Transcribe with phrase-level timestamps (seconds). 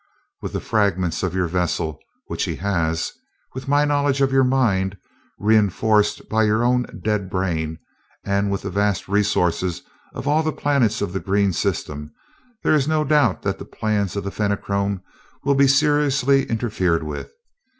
[0.41, 3.13] With the fragments of your vessel, which he has;
[3.53, 4.97] with my knowledge of your mind,
[5.37, 7.77] reenforced by your own dead brain;
[8.25, 9.83] and with the vast resources
[10.15, 12.11] of all the planets of the green system;
[12.63, 15.03] there is no doubt that the plans of the Fenachrone
[15.43, 17.31] will be seriously interfered with.